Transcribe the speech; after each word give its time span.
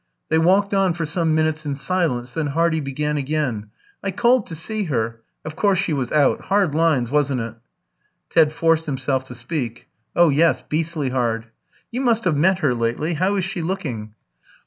They 0.29 0.39
walked 0.39 0.73
on 0.73 0.95
for 0.95 1.05
some 1.05 1.35
minutes 1.35 1.63
in 1.63 1.75
silence, 1.75 2.31
then 2.31 2.47
Hardy 2.47 2.79
began 2.79 3.17
again 3.17 3.67
"I 4.03 4.09
called 4.09 4.47
to 4.47 4.55
see 4.55 4.85
her. 4.85 5.21
Of 5.45 5.55
course 5.55 5.77
she 5.77 5.93
was 5.93 6.11
out. 6.11 6.45
Hard 6.45 6.73
lines, 6.73 7.11
wasn't 7.11 7.41
it?" 7.41 7.53
Ted 8.31 8.51
forced 8.51 8.87
himself 8.87 9.23
to 9.25 9.35
speak. 9.35 9.89
"Oh 10.15 10.29
yes, 10.29 10.63
beastly 10.63 11.09
hard." 11.11 11.51
"You 11.91 12.01
must 12.01 12.23
have 12.23 12.35
met 12.35 12.57
her 12.65 12.73
lately. 12.73 13.13
How 13.13 13.35
is 13.35 13.45
she 13.45 13.61
looking?" 13.61 14.15